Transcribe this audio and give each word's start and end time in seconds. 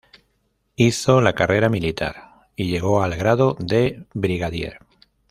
Hizo 0.77 1.21
la 1.21 1.35
carrera 1.35 1.69
militar 1.69 2.47
y 2.55 2.71
llegó 2.71 3.03
al 3.03 3.15
grado 3.15 3.55
de 3.59 4.03
brigadier. 4.15 4.79